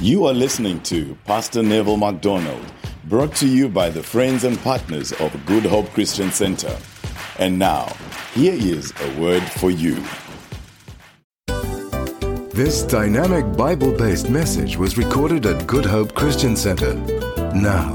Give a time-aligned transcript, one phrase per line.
[0.00, 2.64] You are listening to Pastor Neville MacDonald,
[3.06, 6.78] brought to you by the friends and partners of Good Hope Christian Center.
[7.40, 7.96] And now,
[8.32, 9.96] here is a word for you.
[12.50, 16.94] This dynamic Bible based message was recorded at Good Hope Christian Center.
[17.52, 17.92] Now,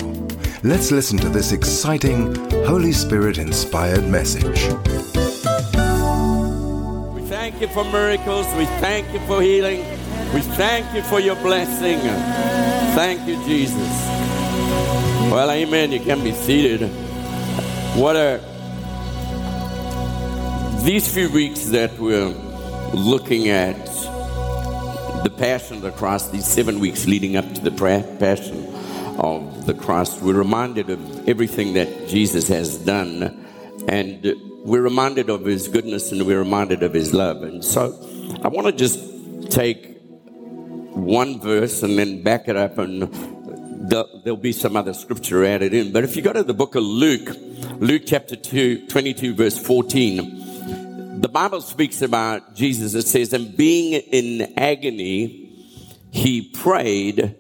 [0.61, 2.35] let's listen to this exciting,
[2.65, 4.67] Holy Spirit inspired message.
[7.15, 8.45] We thank you for miracles.
[8.57, 10.02] We thank you for healing.
[10.33, 11.99] We thank you for your blessing.
[12.95, 14.07] Thank you, Jesus.
[15.29, 15.91] Well, amen.
[15.91, 16.89] You can be seated.
[17.95, 18.41] What a.
[20.83, 22.29] These few weeks that we're
[22.95, 23.85] looking at
[25.23, 28.65] the Passion of the Cross, these seven weeks leading up to the Passion
[29.19, 33.45] of the Cross, we're reminded of everything that Jesus has done.
[33.87, 37.43] And we're reminded of his goodness and we're reminded of his love.
[37.43, 37.93] And so
[38.43, 39.92] I want to just take
[40.93, 43.11] one verse and then back it up and
[43.89, 45.91] there'll be some other scripture added in.
[45.91, 47.29] But if you go to the book of Luke,
[47.79, 52.93] Luke chapter 2, 22, verse 14, the Bible speaks about Jesus.
[52.93, 55.51] It says, and being in agony,
[56.11, 57.35] he prayed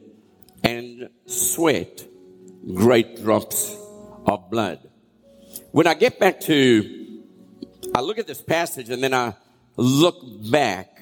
[0.63, 2.05] and sweat
[2.73, 3.75] great drops
[4.25, 4.79] of blood.
[5.71, 7.21] When I get back to,
[7.93, 9.35] I look at this passage and then I
[9.75, 10.92] look back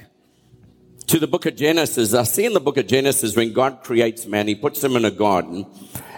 [1.12, 4.26] to the book of Genesis, I see in the book of Genesis when God creates
[4.26, 5.66] man, he puts him in a garden.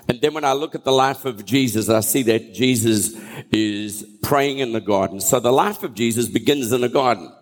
[0.08, 3.20] And then when I look at the life of Jesus, I see that Jesus
[3.52, 5.20] is praying in the garden.
[5.20, 7.34] So the life of Jesus begins in a garden.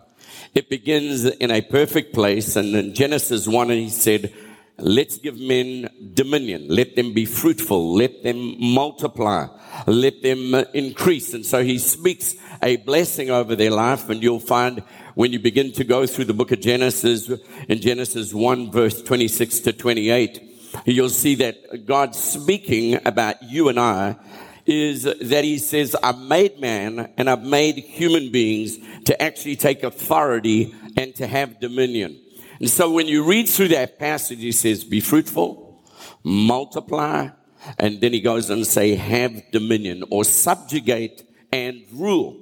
[0.54, 2.56] It begins in a perfect place.
[2.56, 4.32] And in Genesis 1, he said,
[4.78, 6.68] Let's give men dominion.
[6.68, 7.94] Let them be fruitful.
[7.94, 9.48] Let them multiply.
[9.86, 11.34] Let them increase.
[11.34, 14.08] And so he speaks a blessing over their life.
[14.08, 14.82] And you'll find
[15.14, 17.30] when you begin to go through the book of Genesis,
[17.68, 20.42] in Genesis 1 verse 26 to 28,
[20.86, 24.16] you'll see that God speaking about you and I
[24.64, 29.82] is that he says, I've made man and I've made human beings to actually take
[29.82, 32.18] authority and to have dominion.
[32.60, 35.82] And so when you read through that passage, he says, be fruitful,
[36.22, 37.30] multiply,
[37.78, 42.40] and then he goes on to say, have dominion or subjugate and rule.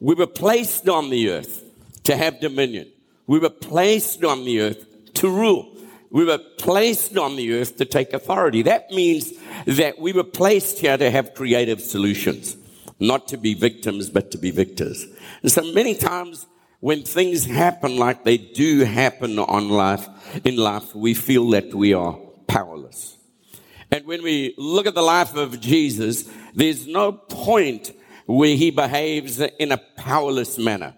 [0.00, 1.63] We were placed on the earth
[2.04, 2.90] to have dominion.
[3.26, 5.76] We were placed on the earth to rule.
[6.10, 8.62] We were placed on the earth to take authority.
[8.62, 9.32] That means
[9.66, 12.56] that we were placed here to have creative solutions,
[13.00, 15.06] not to be victims, but to be victors.
[15.42, 16.46] And so many times
[16.80, 20.06] when things happen like they do happen on life,
[20.44, 23.16] in life, we feel that we are powerless.
[23.90, 27.92] And when we look at the life of Jesus, there's no point
[28.26, 30.94] where he behaves in a powerless manner.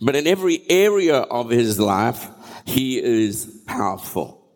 [0.00, 2.28] But in every area of his life,
[2.64, 4.46] he is powerful.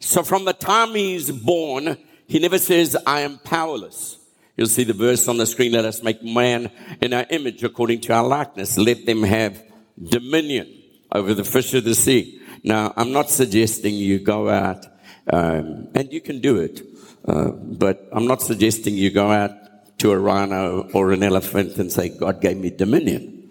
[0.00, 4.18] So from the time he's born, he never says, I am powerless.
[4.56, 5.72] You'll see the verse on the screen.
[5.72, 6.70] Let us make man
[7.00, 8.76] in our image according to our likeness.
[8.76, 9.62] Let them have
[10.02, 12.40] dominion over the fish of the sea.
[12.64, 14.86] Now, I'm not suggesting you go out,
[15.32, 16.82] um, and you can do it,
[17.26, 19.50] uh, but I'm not suggesting you go out
[19.98, 23.41] to a rhino or an elephant and say, God gave me dominion.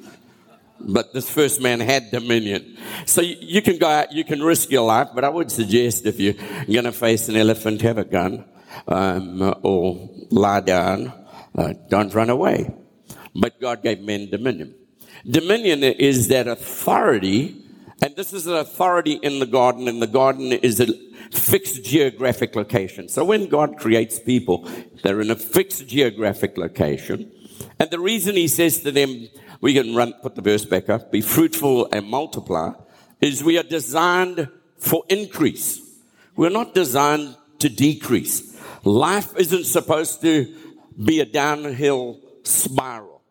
[0.87, 2.77] But this first man had dominion.
[3.05, 6.05] So you, you can go out, you can risk your life, but I would suggest
[6.05, 6.33] if you're
[6.65, 8.45] going to face an elephant, have a gun
[8.87, 11.13] um, or lie down.
[11.55, 12.73] Uh, don't run away.
[13.35, 14.75] But God gave men dominion.
[15.29, 17.63] Dominion is that authority,
[18.01, 20.87] and this is an authority in the garden, and the garden is a
[21.31, 23.07] fixed geographic location.
[23.07, 24.69] So when God creates people,
[25.03, 27.31] they're in a fixed geographic location.
[27.79, 29.27] And the reason he says to them,
[29.61, 32.73] we can run, put the verse back up, be fruitful and multiply,
[33.21, 35.79] is we are designed for increase.
[36.35, 38.59] We're not designed to decrease.
[38.83, 40.53] Life isn't supposed to
[41.03, 43.21] be a downhill spiral.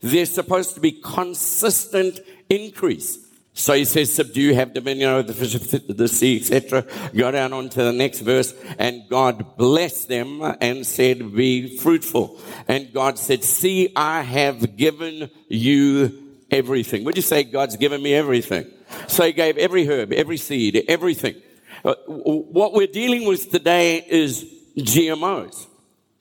[0.00, 2.18] There's supposed to be consistent
[2.48, 3.21] increase.
[3.54, 6.86] So he says, subdue, have dominion over the fish of the sea, etc.
[7.14, 8.54] Go down on to the next verse.
[8.78, 12.40] And God blessed them and said, be fruitful.
[12.66, 17.04] And God said, see, I have given you everything.
[17.04, 18.70] Would you say God's given me everything?
[19.06, 21.36] So he gave every herb, every seed, everything.
[21.84, 24.46] Uh, what we're dealing with today is
[24.78, 25.66] GMOs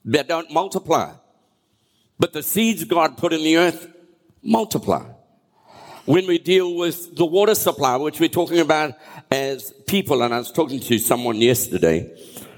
[0.05, 1.13] that don't multiply.
[2.19, 3.87] But the seeds God put in the earth
[4.43, 5.05] multiply
[6.05, 8.93] when we deal with the water supply, which we're talking about
[9.29, 10.21] as people.
[10.23, 12.11] And I was talking to someone yesterday,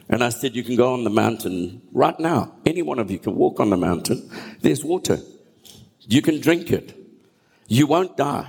[0.10, 2.56] and I said, You can go on the mountain right now.
[2.66, 4.30] Any one of you can walk on the mountain.
[4.62, 5.20] There's water.
[6.02, 6.96] You can drink it.
[7.68, 8.48] You won't die.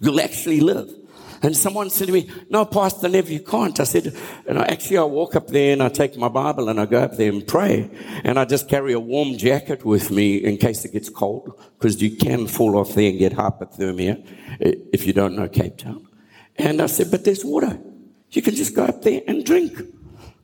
[0.00, 0.92] You'll actually live.
[1.42, 3.78] And someone said to me, no, Pastor Nev, you can't.
[3.80, 4.04] I said,
[4.46, 7.00] you know, actually I walk up there and I take my Bible and I go
[7.00, 7.90] up there and pray.
[8.22, 12.00] And I just carry a warm jacket with me in case it gets cold, because
[12.00, 14.24] you can fall off there and get hypothermia
[14.60, 16.06] if you don't know Cape Town.
[16.56, 17.76] And I said, but there's water.
[18.30, 19.80] You can just go up there and drink.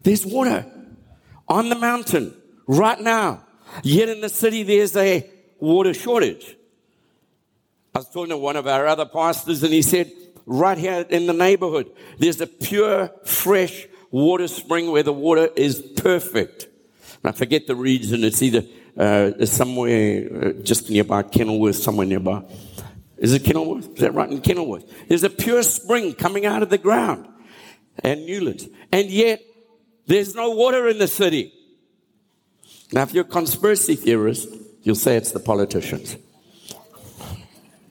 [0.03, 0.67] There's water
[1.47, 2.35] on the mountain
[2.67, 3.45] right now.
[3.85, 5.31] Yet in the city, there's a
[5.61, 6.57] water shortage.
[7.95, 10.11] I was talking to one of our other pastors and he said,
[10.49, 11.93] right here in the neighborhood.
[12.19, 16.69] There's a pure, fresh water spring where the water is perfect.
[17.23, 18.25] I forget the region.
[18.25, 18.65] It's either
[18.97, 22.43] uh, somewhere uh, just nearby Kenilworth, somewhere nearby.
[23.19, 23.93] Is it Kenilworth?
[23.95, 24.85] Is that right in Kenilworth?
[25.09, 27.29] There's a pure spring coming out of the ground
[28.03, 28.67] and Newlands.
[28.91, 29.43] And yet,
[30.07, 31.53] there's no water in the city.
[32.93, 34.49] Now, if you're a conspiracy theorist,
[34.83, 36.17] you'll say it's the politicians.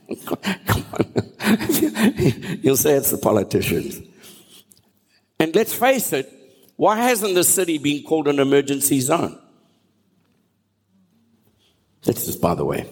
[0.25, 1.86] Come on.
[2.61, 4.01] You'll say it's the politicians.
[5.39, 6.31] And let's face it,
[6.75, 9.39] why hasn't the city been called an emergency zone?
[12.03, 12.87] That's just by the way.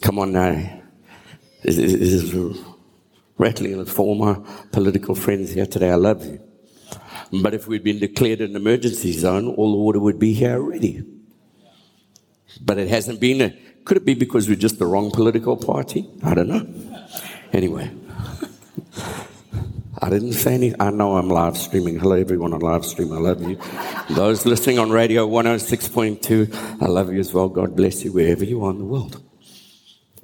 [0.00, 0.80] Come on now.
[1.62, 2.34] This is
[3.36, 4.40] rattling for all my
[4.72, 5.90] political friends here today.
[5.90, 6.40] I love you.
[7.42, 11.04] But if we'd been declared an emergency zone, all the water would be here already.
[12.60, 13.56] But it hasn't been.
[13.88, 16.06] Could it be because we're just the wrong political party?
[16.22, 16.66] I don't know.
[17.54, 17.90] Anyway,
[19.98, 20.78] I didn't say anything.
[20.78, 21.98] I know I'm live streaming.
[21.98, 23.14] Hello, everyone on live stream.
[23.14, 23.58] I love you.
[24.10, 27.48] Those listening on radio 106.2, I love you as well.
[27.48, 29.22] God bless you wherever you are in the world.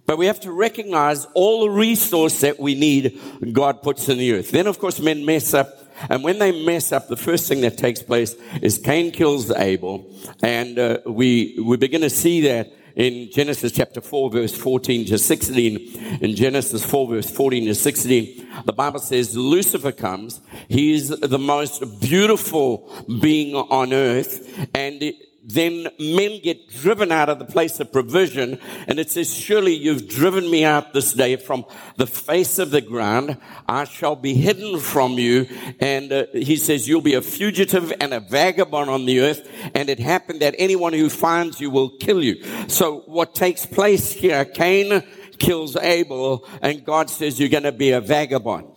[0.05, 3.19] But we have to recognize all the resource that we need
[3.55, 4.51] God puts in the earth.
[4.51, 5.71] Then, of course, men mess up.
[6.11, 10.05] And when they mess up, the first thing that takes place is Cain kills Abel.
[10.43, 15.19] And uh, we, we begin to see that in Genesis chapter 4, verse 14 to
[15.19, 16.21] 16.
[16.21, 20.41] In Genesis 4, verse 14 to 16, the Bible says Lucifer comes.
[20.69, 24.69] He is the most beautiful being on earth.
[24.75, 25.03] And
[25.47, 28.59] then men get driven out of the place of provision.
[28.89, 32.81] And it says, surely you've driven me out this day from the face of the
[32.81, 33.37] ground.
[33.69, 35.47] I shall be hidden from you.
[35.81, 39.47] And uh, he says, you'll be a fugitive and a vagabond on the earth.
[39.75, 42.43] And it happened that anyone who finds you will kill you.
[42.69, 45.03] So what takes place here, Cain
[45.39, 48.69] kills Abel and God says, you're going to be a vagabond.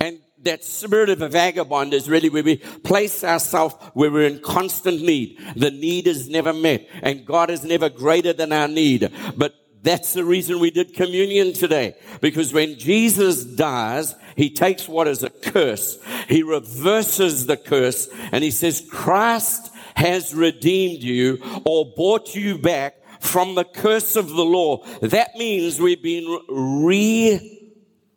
[0.00, 0.18] And
[0.48, 5.02] that spirit of a vagabond is really where we place ourselves where we're in constant
[5.02, 5.38] need.
[5.54, 9.12] The need is never met and God is never greater than our need.
[9.36, 11.94] But that's the reason we did communion today.
[12.20, 15.98] Because when Jesus dies, he takes what is a curse.
[16.28, 22.96] He reverses the curse and he says, Christ has redeemed you or bought you back
[23.20, 24.84] from the curse of the law.
[25.00, 26.26] That means we've been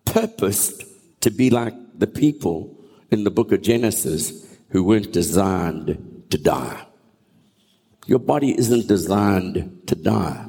[0.06, 0.88] repurposed
[1.22, 2.78] to be like the people
[3.10, 6.86] in the book of Genesis who weren't designed to die.
[8.08, 10.48] Your body isn't designed to die.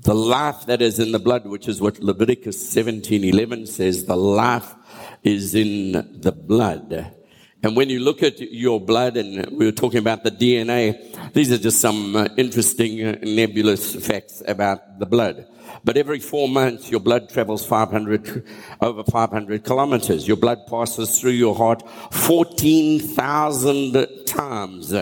[0.00, 4.74] The life that is in the blood, which is what Leviticus 17:11 says, the life
[5.22, 7.14] is in the blood.
[7.62, 11.52] And when you look at your blood, and we were talking about the DNA, these
[11.52, 15.46] are just some uh, interesting uh, nebulous facts about the blood.
[15.84, 18.44] But every four months, your blood travels 500,
[18.80, 20.26] over 500 kilometers.
[20.26, 24.92] Your blood passes through your heart 14,000 times.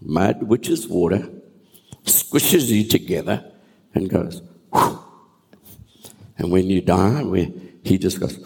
[0.03, 1.31] mud, which is water,
[2.05, 3.51] squishes you together
[3.95, 4.43] and goes,
[4.73, 7.53] and when you die, we,
[7.85, 8.39] he just goes,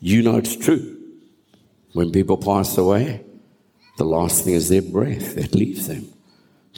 [0.00, 0.98] you know it's true.
[1.92, 3.24] When people pass away,
[3.98, 6.06] the last thing is their breath that leaves them.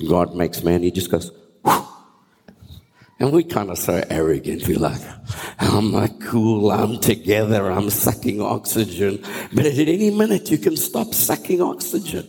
[0.08, 1.30] God makes man, he just goes,
[3.20, 4.66] and we kind of so arrogant.
[4.66, 5.00] We're like,
[5.60, 6.72] I'm like cool.
[6.72, 7.70] I'm together.
[7.70, 9.22] I'm sucking oxygen.
[9.52, 12.28] But at any minute, you can stop sucking oxygen.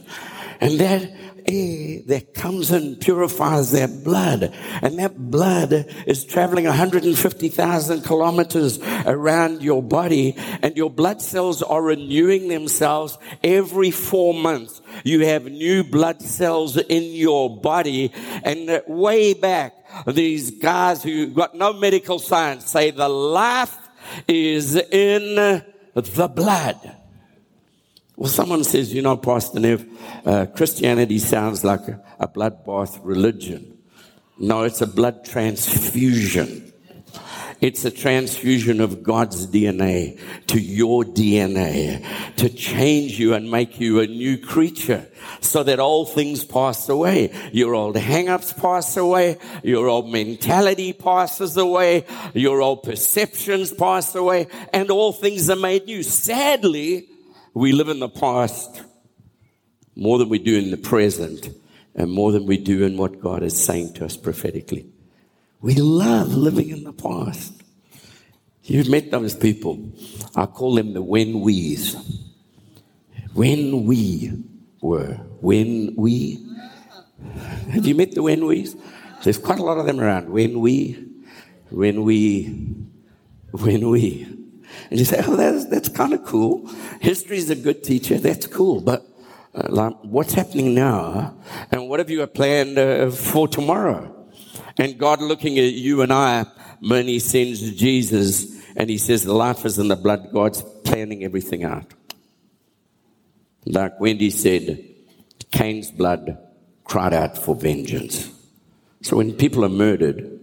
[0.65, 1.11] And that
[1.47, 4.53] air that comes and purifies their blood.
[4.81, 5.73] And that blood
[6.07, 13.91] is traveling 150,000 kilometers around your body and your blood cells are renewing themselves every
[13.91, 14.81] four months.
[15.03, 18.11] You have new blood cells in your body
[18.43, 19.73] and way back,
[20.07, 23.77] these guys who got no medical science say the life
[24.27, 25.35] is in
[25.93, 27.04] the blood.
[28.17, 29.85] Well, someone says, you know, Pastor Nev,
[30.25, 33.77] uh, Christianity sounds like a, a bloodbath religion.
[34.37, 36.71] No, it's a blood transfusion.
[37.59, 42.05] It's a transfusion of God's DNA to your DNA
[42.37, 45.07] to change you and make you a new creature
[45.41, 47.33] so that all things pass away.
[47.51, 49.37] Your old hang-ups pass away.
[49.63, 52.05] Your old mentality passes away.
[52.33, 56.03] Your old perceptions pass away and all things are made new.
[56.03, 57.07] Sadly,
[57.55, 58.83] we live in the past
[59.95, 61.49] more than we do in the present
[61.95, 64.85] and more than we do in what God is saying to us prophetically.
[65.61, 67.53] We love living in the past.
[68.63, 69.93] You've met those people.
[70.35, 71.95] I call them the when we's.
[73.33, 74.33] When we
[74.81, 75.13] were.
[75.39, 76.45] When we.
[77.71, 78.75] Have you met the when we's?
[79.23, 80.29] There's quite a lot of them around.
[80.29, 81.07] When we.
[81.69, 82.75] When we.
[83.51, 84.44] When we.
[84.89, 86.67] And you say, oh, that's, that's kind of cool.
[87.01, 88.17] History is a good teacher.
[88.17, 88.81] That's cool.
[88.81, 89.05] But
[89.53, 91.35] uh, what's happening now?
[91.71, 94.11] And what have you planned uh, for tomorrow?
[94.77, 96.45] And God looking at you and I
[96.81, 101.23] when he sends Jesus and he says the life is in the blood, God's planning
[101.23, 101.93] everything out.
[103.65, 104.83] Like Wendy said,
[105.51, 106.37] Cain's blood
[106.83, 108.29] cried out for vengeance.
[109.01, 110.39] So when people are murdered,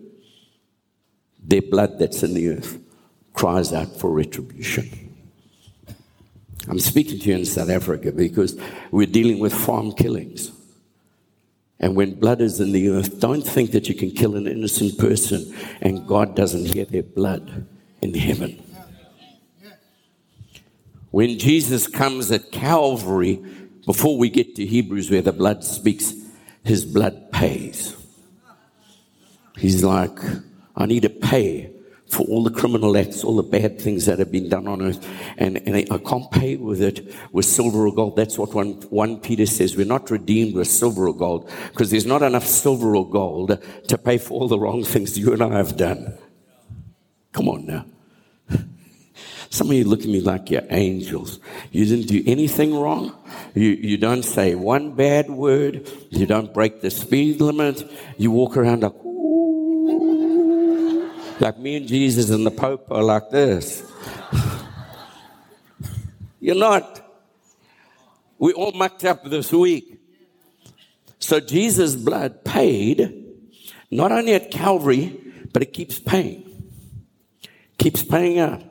[1.39, 2.79] their blood that's in the earth
[3.43, 4.89] cries out for retribution.
[6.69, 8.57] I'm speaking to you in South Africa because
[8.93, 10.53] we're dealing with farm killings.
[11.81, 14.97] And when blood is in the earth, don't think that you can kill an innocent
[14.97, 17.67] person and God doesn't hear their blood
[18.01, 18.63] in heaven.
[21.11, 23.43] When Jesus comes at Calvary,
[23.85, 26.15] before we get to Hebrews where the blood speaks,
[26.63, 27.97] his blood pays.
[29.59, 30.17] He's like,
[30.77, 31.73] I need to pay
[32.13, 35.03] for all the criminal acts, all the bad things that have been done on earth.
[35.39, 38.17] And, and I can't pay with it with silver or gold.
[38.17, 39.79] That's what one, 1 Peter says.
[39.79, 43.97] We're not redeemed with silver or gold because there's not enough silver or gold to
[43.97, 46.19] pay for all the wrong things you and I have done.
[47.33, 47.87] Come on now.
[49.49, 51.41] Some of you look at me like you're angels.
[51.71, 53.17] You didn't do anything wrong.
[53.55, 55.91] You, you don't say one bad word.
[56.11, 57.91] You don't break the speed limit.
[58.19, 59.03] You walk around like,
[61.43, 63.83] like me and Jesus and the Pope are like this.
[66.41, 67.01] You're not.
[68.39, 69.99] We all mucked up this week.
[71.19, 73.19] So Jesus' blood paid
[73.91, 75.21] not only at Calvary,
[75.53, 76.49] but it keeps paying.
[77.79, 78.63] Keeps paying out.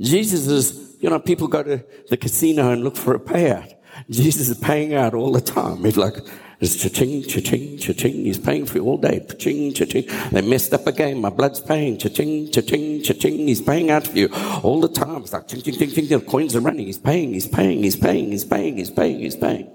[0.00, 3.74] Jesus is, you know, people go to the casino and look for a payout.
[4.10, 5.84] Jesus is paying out all the time.
[5.84, 6.16] He's like,
[6.64, 8.24] it's cha-ching, cha-ching, cha-ching.
[8.24, 9.24] He's paying for you all day.
[9.28, 10.06] Cha-ching, cha-ching.
[10.32, 11.20] They messed up again.
[11.20, 11.98] My blood's paying.
[11.98, 13.46] Cha-ching, cha-ching, cha-ching.
[13.46, 14.28] He's paying out for you
[14.62, 15.22] all the time.
[15.22, 16.06] It's like ching, ching, ching, ching.
[16.08, 16.86] The coins are running.
[16.86, 19.70] He's paying, he's paying, he's paying, he's paying, he's paying, he's paying.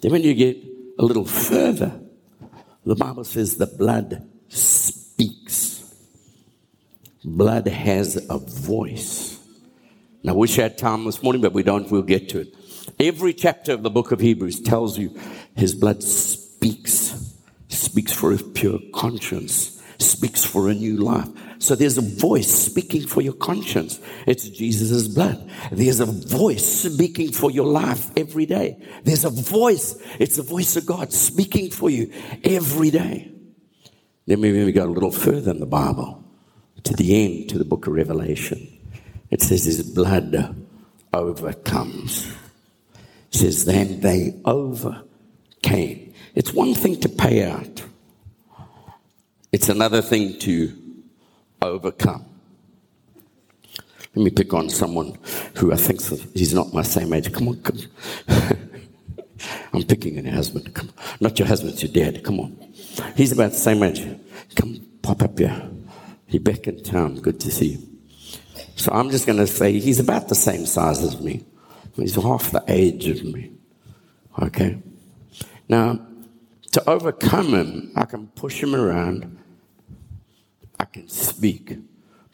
[0.00, 0.56] Then when you get
[0.98, 2.00] a little further,
[2.86, 5.94] the Bible says the blood speaks.
[7.24, 9.38] Blood has a voice.
[10.24, 11.90] Now, I wish I had time this morning, but we don't.
[11.90, 12.54] We'll get to it.
[12.98, 15.18] Every chapter of the book of Hebrews tells you
[15.56, 17.36] his blood speaks,
[17.68, 21.28] speaks for a pure conscience, speaks for a new life.
[21.58, 24.00] So there's a voice speaking for your conscience.
[24.26, 25.48] It's Jesus' blood.
[25.70, 28.84] There's a voice speaking for your life every day.
[29.04, 29.96] There's a voice.
[30.18, 32.12] It's the voice of God speaking for you
[32.42, 33.30] every day.
[34.26, 36.24] Then maybe we go a little further in the Bible
[36.82, 38.66] to the end, to the book of Revelation.
[39.30, 40.66] It says his blood
[41.12, 42.32] overcomes
[43.32, 46.12] says, then they overcame.
[46.34, 47.84] It's one thing to pay out.
[49.50, 50.72] It's another thing to
[51.60, 52.24] overcome.
[54.14, 55.18] Let me pick on someone
[55.56, 56.02] who I think
[56.34, 57.32] he's not my same age.
[57.32, 57.78] Come on, come.
[59.72, 60.72] I'm picking on your husband.
[60.74, 60.94] Come on.
[61.20, 62.22] Not your husband, your dad.
[62.22, 62.56] Come on.
[63.16, 64.06] He's about the same age.
[64.54, 65.70] Come, pop up here.
[66.26, 67.16] He back in town.
[67.16, 67.88] Good to see you.
[68.76, 71.44] So I'm just going to say he's about the same size as me.
[71.96, 73.52] He's half the age of me.
[74.40, 74.78] Okay?
[75.68, 76.00] Now,
[76.72, 79.38] to overcome him, I can push him around,
[80.80, 81.78] I can speak,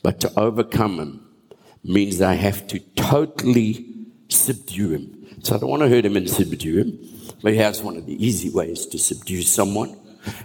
[0.03, 1.27] but to overcome him
[1.83, 3.85] means I have to totally
[4.29, 5.37] subdue him.
[5.43, 6.99] So I don't want to hurt him and subdue him.
[7.43, 9.97] But here's one of the easy ways to subdue someone.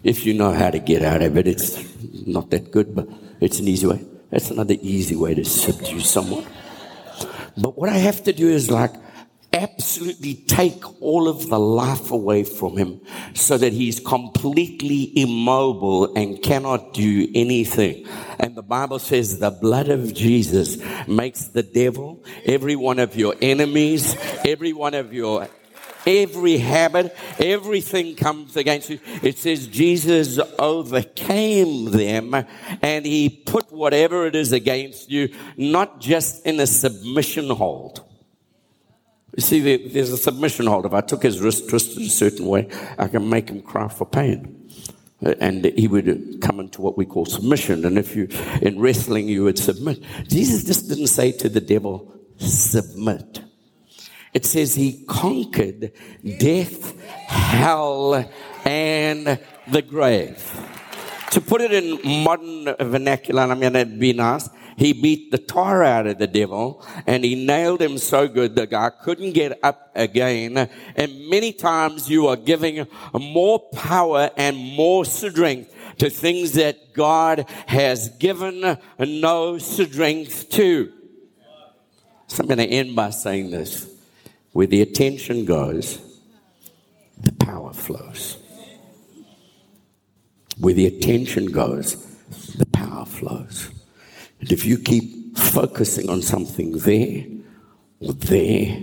[0.04, 1.78] If you know how to get out of it, it's
[2.26, 3.08] not that good, but
[3.42, 4.06] it's an easy way.
[4.30, 6.46] That's another easy way to subdue someone.
[7.58, 8.94] But what I have to do is like
[9.54, 13.00] absolutely take all of the life away from him
[13.34, 18.08] so that he's completely immobile and cannot do anything.
[18.40, 23.36] And the Bible says the blood of Jesus makes the devil, every one of your
[23.42, 25.48] enemies, every one of your
[26.06, 29.00] every habit, everything comes against you.
[29.22, 32.34] It says Jesus overcame them
[32.82, 38.04] and he put whatever it is against you, not just in a submission hold
[39.36, 40.86] you see, there's a submission hold.
[40.86, 44.06] If I took his wrist twisted a certain way, I can make him cry for
[44.06, 44.70] pain.
[45.26, 47.86] Uh, and he would come into what we call submission.
[47.86, 48.28] And if you,
[48.62, 50.04] in wrestling, you would submit.
[50.28, 53.42] Jesus just didn't say to the devil, submit.
[54.34, 55.94] It says he conquered
[56.40, 58.30] death, hell,
[58.66, 60.70] and the grave.
[61.32, 65.84] To put it in modern vernacular, I mean, it'd be nice he beat the tar
[65.84, 69.92] out of the devil and he nailed him so good the guy couldn't get up
[69.96, 70.70] again.
[70.96, 77.46] And many times you are giving more power and more strength to things that God
[77.68, 80.92] has given no strength to.
[82.28, 83.90] So I'm going to end by saying this.
[84.54, 86.00] Where the attention goes,
[87.20, 88.38] the power flows.
[90.58, 91.96] Where the attention goes,
[92.56, 93.70] the power flows.
[94.52, 97.26] If you keep focusing on something there
[98.00, 98.82] or there,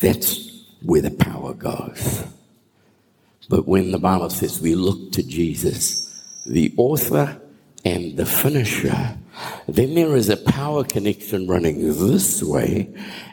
[0.00, 2.24] that's where the power goes.
[3.48, 7.40] But when the Bible says we look to Jesus, the author
[7.84, 9.16] and the finisher,
[9.68, 12.92] then there is a power connection running this way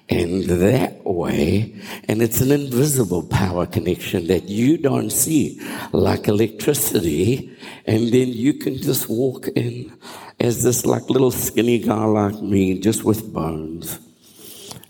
[0.09, 1.73] and that way,
[2.07, 7.55] and it's an invisible power connection that you don't see, like electricity,
[7.85, 9.97] and then you can just walk in
[10.39, 13.99] as this like little skinny guy like me, just with bones.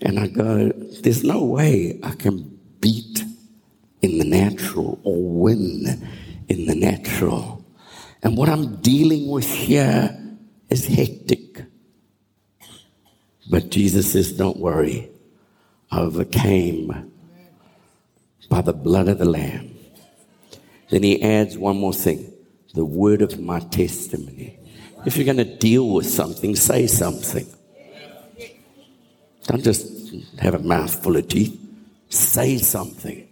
[0.02, 3.24] And I go, there's no way I can beat
[4.02, 6.06] in the natural or win
[6.48, 7.64] in the natural.
[8.22, 10.20] And what I'm dealing with here
[10.74, 11.64] is hectic.
[13.48, 15.08] But Jesus says, don't worry.
[15.90, 17.12] I overcame
[18.48, 19.70] by the blood of the Lamb.
[20.90, 22.32] Then he adds one more thing
[22.74, 24.58] the word of my testimony.
[25.06, 27.46] If you're going to deal with something, say something.
[29.44, 29.86] Don't just
[30.40, 31.56] have a mouthful of teeth.
[32.08, 33.28] Say something.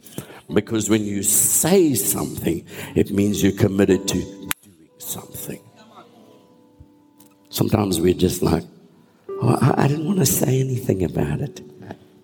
[0.52, 4.50] Because when you say something, it means you're committed to doing
[4.98, 5.61] something.
[7.52, 8.64] Sometimes we're just like,
[9.28, 11.60] oh, I, I didn't want to say anything about it.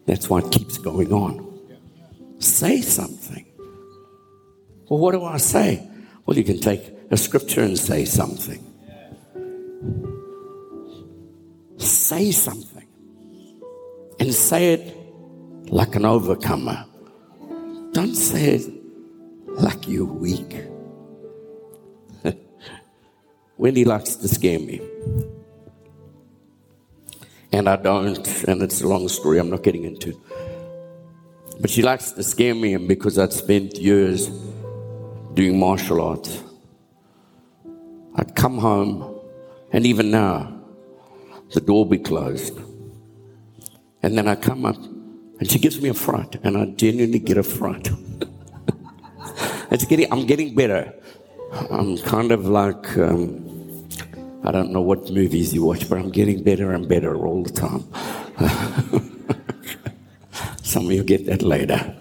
[0.06, 1.46] That's why it keeps going on.
[2.38, 3.44] Say something.
[4.88, 5.86] Well, what do I say?
[6.24, 8.64] Well, you can take a scripture and say something.
[11.76, 12.88] Say something.
[14.18, 14.96] And say it
[15.70, 16.86] like an overcomer.
[17.92, 18.72] Don't say it
[19.46, 20.67] like you're weak.
[23.58, 24.80] Wendy likes to scare me.
[27.50, 30.18] And I don't, and it's a long story I'm not getting into.
[31.60, 34.28] But she likes to scare me, and because I'd spent years
[35.34, 36.40] doing martial arts,
[38.14, 39.20] I'd come home,
[39.72, 40.60] and even now,
[41.52, 42.56] the door be closed.
[44.02, 47.38] And then I come up and she gives me a fright, and I genuinely get
[47.38, 47.90] a fright.
[49.70, 50.92] it's getting, I'm getting better.
[51.70, 53.47] I'm kind of like, um,
[54.44, 57.50] I don't know what movies you watch, but I'm getting better and better all the
[57.50, 57.84] time.
[60.62, 61.96] Some of you get that later.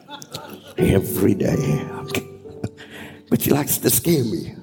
[0.78, 1.86] Every day.
[3.30, 4.56] but she likes to scare me.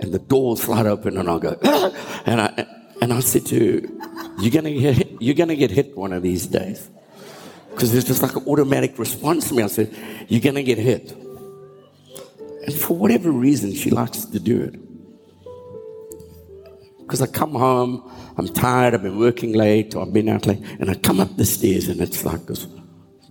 [0.00, 1.58] And the door slide open, and I'll go,
[2.26, 2.66] and I,
[3.00, 3.88] and I said to her,
[4.38, 6.90] you're gonna get hit, you're gonna get hit one of these days.
[7.70, 9.62] Because there's just like an automatic response to me.
[9.62, 9.94] I said,
[10.28, 11.12] You're gonna get hit.
[11.12, 14.91] And for whatever reason, she likes to do it.
[17.12, 20.62] Because I come home, I'm tired, I've been working late, or I've been out late,
[20.80, 22.66] and I come up the stairs and it's like this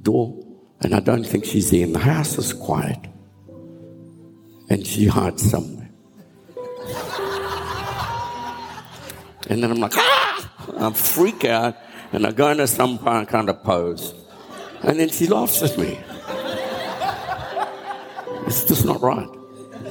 [0.03, 0.37] door,
[0.81, 2.99] and I don't think she's there, and the house is quiet.
[4.69, 5.89] And she hides somewhere.
[9.49, 10.51] And then I'm like, ah!
[10.77, 11.75] I freak out
[12.11, 14.13] and I go into some kind of pose.
[14.83, 15.99] And then she laughs at me.
[18.45, 19.27] It's just not right.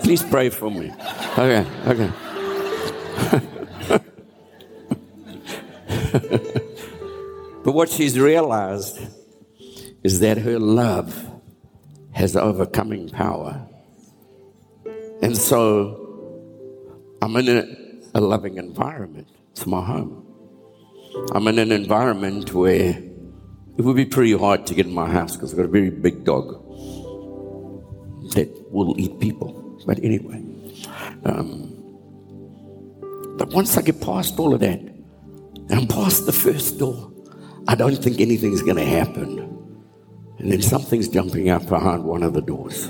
[0.05, 0.93] Please pray for me.
[1.37, 3.47] Okay, okay.
[7.65, 8.99] but what she's realized
[10.03, 11.29] is that her love
[12.13, 13.67] has overcoming power.
[15.23, 16.01] And so
[17.23, 19.29] I'm in a, a loving environment.
[19.53, 20.27] It's my home.
[21.33, 22.91] I'm in an environment where
[23.77, 25.91] it would be pretty hard to get in my house because I've got a very
[25.91, 26.53] big dog
[28.35, 29.81] that will eat people.
[29.87, 30.43] But anyway,
[31.25, 31.77] um,
[33.39, 34.81] but once I get past all of that,
[35.71, 37.13] and I'm past the first door,
[37.69, 39.39] I don't think anything's going to happen.
[40.39, 42.89] And then something's jumping out behind one of the doors.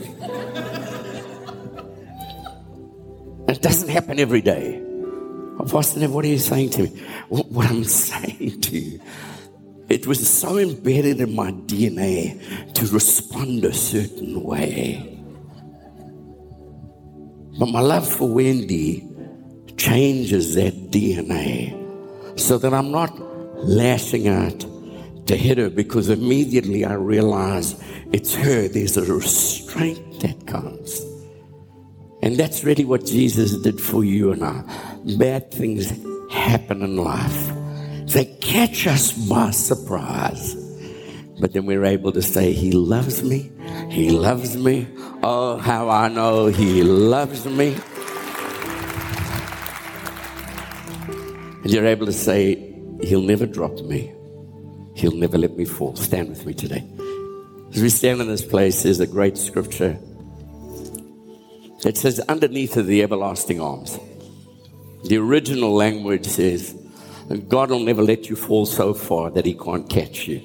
[3.49, 4.81] it doesn't happen every day.
[5.59, 6.88] Oh, Pastor what are you saying to me?
[7.29, 9.01] What I'm saying to you,
[9.90, 15.21] it was so embedded in my DNA to respond a certain way.
[17.59, 19.07] But my love for Wendy
[19.77, 21.80] changes that DNA
[22.40, 23.18] so that I'm not
[23.64, 24.66] lashing out
[25.26, 27.81] to hit her because immediately I realize
[28.12, 28.68] it's her.
[28.68, 31.05] There's a restraint that comes.
[32.22, 34.62] And that's really what Jesus did for you and I.
[35.18, 35.90] Bad things
[36.31, 37.50] happen in life.
[38.12, 40.55] They catch us by surprise.
[41.40, 43.50] But then we're able to say, He loves me.
[43.88, 44.87] He loves me.
[45.22, 47.76] Oh, how I know He loves me.
[51.62, 52.57] And you're able to say,
[53.03, 54.12] He'll never drop me.
[54.94, 55.96] He'll never let me fall.
[55.96, 56.87] Stand with me today.
[57.73, 59.99] As we stand in this place, there's a great scripture
[61.85, 63.99] it says, underneath of the everlasting arms.
[65.05, 66.77] The original language says,
[67.49, 70.42] God will never let you fall so far that He can't catch you.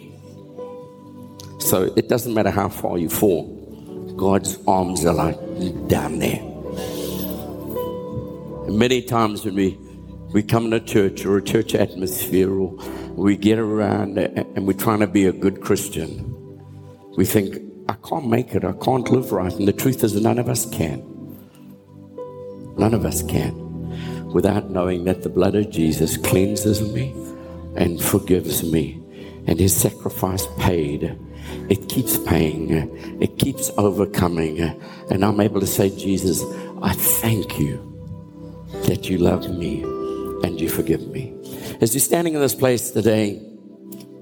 [1.59, 5.37] So it doesn't matter how far you fall, God's arms are like
[5.89, 6.39] down there.
[8.67, 9.77] And many times when we,
[10.35, 12.75] we come a church or a church atmosphere or
[13.13, 16.11] we get around and we're trying to be a good Christian,
[17.15, 19.53] we think, I can't make it, I can't live right.
[19.53, 20.99] And the truth is, none of us can.
[22.77, 27.13] None of us can without knowing that the blood of Jesus cleanses me
[27.77, 29.01] and forgives me.
[29.47, 31.17] And his sacrifice paid.
[31.69, 32.71] It keeps paying.
[33.21, 34.59] It keeps overcoming.
[35.09, 36.43] And I'm able to say, Jesus,
[36.81, 37.79] I thank you
[38.83, 39.94] that you love me
[40.45, 41.33] and you forgive me.
[41.81, 43.41] As you're standing in this place today,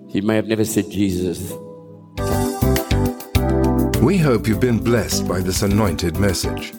[0.09, 1.51] you may have never said, Jesus.
[4.01, 6.73] We hope you've been blessed by this anointed message.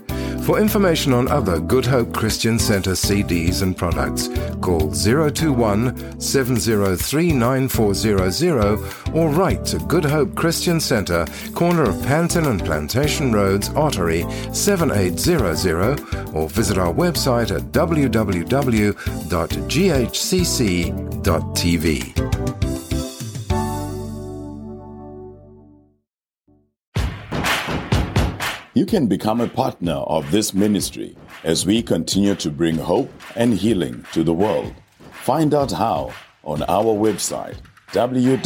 [0.44, 4.28] For information on other Good Hope Christian Center CDs and products,
[4.60, 8.78] call 021 703 9400
[9.14, 16.34] or write to Good Hope Christian Center, corner of Panton and Plantation Roads, Ottery 7800
[16.34, 18.44] or visit our website at www.ghcc.tv.
[28.76, 33.54] You can become a partner of this ministry as we continue to bring hope and
[33.54, 34.74] healing to the world.
[35.12, 37.54] Find out how on our website
[37.92, 38.44] www.ghcc.tv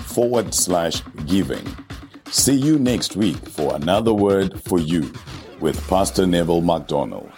[0.00, 1.76] forward slash giving.
[2.30, 5.12] See you next week for another word for you
[5.60, 7.30] with Pastor Neville MacDonald.